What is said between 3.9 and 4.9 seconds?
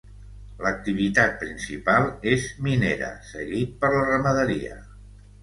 la ramaderia.